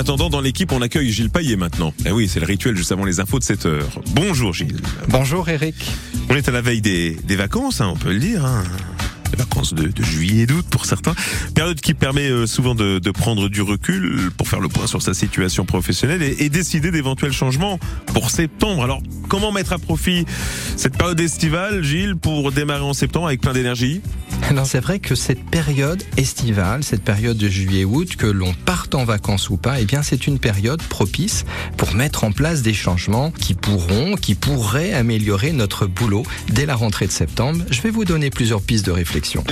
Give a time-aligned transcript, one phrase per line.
[0.00, 1.92] attendant, dans l'équipe, on accueille Gilles Paillet maintenant.
[2.06, 4.00] Eh oui, c'est le rituel juste avant les infos de 7 heures.
[4.14, 4.80] Bonjour Gilles.
[5.08, 5.74] Bonjour Eric.
[6.30, 8.44] On est à la veille des, des vacances, hein, on peut le dire.
[8.46, 8.64] Hein.
[9.32, 11.14] Les vacances de, de juillet et d'août pour certains.
[11.54, 15.02] Période qui permet euh, souvent de, de prendre du recul pour faire le point sur
[15.02, 18.82] sa situation professionnelle et, et décider d'éventuels changements pour septembre.
[18.82, 20.24] Alors, comment mettre à profit
[20.76, 24.00] cette période estivale, Gilles, pour démarrer en septembre avec plein d'énergie?
[24.60, 29.04] Alors c'est vrai que cette période estivale, cette période de juillet-août, que l'on parte en
[29.04, 31.44] vacances ou pas, eh bien c'est une période propice
[31.76, 36.74] pour mettre en place des changements qui pourront, qui pourraient améliorer notre boulot dès la
[36.74, 37.64] rentrée de septembre.
[37.70, 39.44] Je vais vous donner plusieurs pistes de réflexion.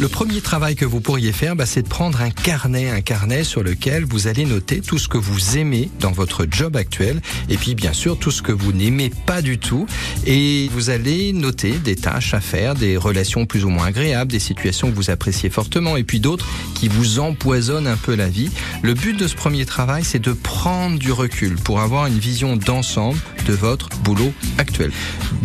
[0.00, 3.42] Le premier travail que vous pourriez faire, bah, c'est de prendre un carnet, un carnet
[3.42, 7.56] sur lequel vous allez noter tout ce que vous aimez dans votre job actuel, et
[7.56, 9.86] puis bien sûr tout ce que vous n'aimez pas du tout,
[10.24, 14.38] et vous allez noter des tâches à faire, des relations plus ou moins agréables, des
[14.38, 16.46] situations que vous appréciez fortement, et puis d'autres
[16.76, 18.50] qui vous empoisonnent un peu la vie.
[18.82, 22.56] Le but de ce premier travail, c'est de prendre du recul pour avoir une vision
[22.56, 24.92] d'ensemble de votre boulot actuel.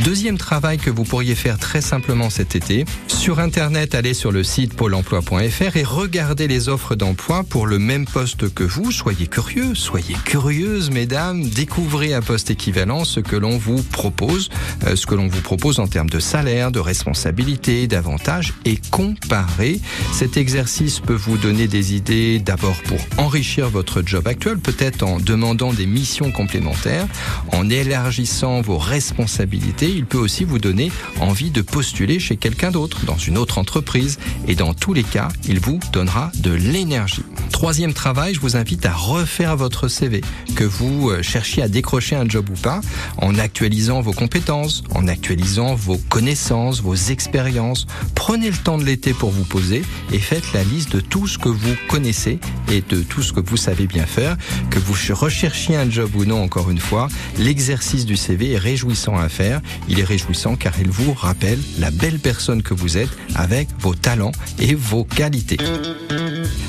[0.06, 4.43] Deuxième travail que vous pourriez faire très simplement cet été, sur Internet, allez sur le
[4.44, 8.92] site pôle emploi.fr et regardez les offres d'emploi pour le même poste que vous.
[8.92, 11.48] Soyez curieux, soyez curieuses, mesdames.
[11.50, 14.50] Découvrez à poste équivalent ce que l'on vous propose,
[14.86, 19.80] euh, ce que l'on vous propose en termes de salaire, de responsabilité, d'avantages et comparez.
[20.12, 25.20] Cet exercice peut vous donner des idées d'abord pour enrichir votre job actuel, peut-être en
[25.20, 27.08] demandant des missions complémentaires,
[27.52, 29.90] en élargissant vos responsabilités.
[29.90, 34.20] Il peut aussi vous donner envie de postuler chez quelqu'un d'autre, dans une autre entreprise.
[34.48, 37.24] Et dans tous les cas, il vous donnera de l'énergie.
[37.52, 40.22] Troisième travail, je vous invite à refaire votre CV,
[40.56, 42.82] que vous euh, cherchiez à décrocher un job ou pas,
[43.18, 47.88] en actualisant vos compétences, en actualisant vos connaissances, vos expériences.
[48.16, 51.38] Prenez le temps de l'été pour vous poser et faites la liste de tout ce
[51.38, 52.40] que vous connaissez
[52.74, 54.36] et de tout ce que vous savez bien faire,
[54.72, 57.08] que vous recherchiez un job ou non, encore une fois.
[57.38, 59.62] L'exercice du CV est réjouissant à faire.
[59.88, 63.94] Il est réjouissant car il vous rappelle la belle personne que vous êtes avec vos
[63.94, 65.58] talents et vos qualités.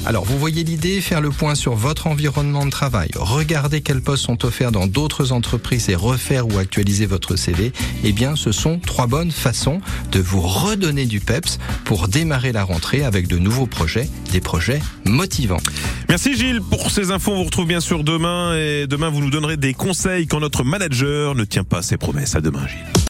[0.06, 4.24] Alors, vous voyez l'idée, faire le point sur votre environnement de travail, regarder quels postes
[4.24, 7.72] sont offerts dans d'autres entreprises et refaire ou actualiser votre CV,
[8.04, 9.80] eh bien, ce sont trois bonnes façons
[10.12, 14.80] de vous redonner du peps pour démarrer la rentrée avec de nouveaux projets, des projets
[15.04, 15.60] motivants.
[16.08, 17.32] Merci Gilles pour ces infos.
[17.32, 20.64] On vous retrouve bien sûr demain et demain vous nous donnerez des conseils quand notre
[20.64, 22.34] manager ne tient pas ses promesses.
[22.34, 22.94] À demain Gilles.